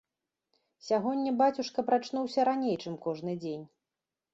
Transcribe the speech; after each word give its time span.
Сягоння 0.87 1.35
бацюшка 1.43 1.87
прачнуўся 1.93 2.49
раней, 2.51 2.75
чым 2.83 2.93
кожны 3.09 3.41
дзень. 3.47 3.67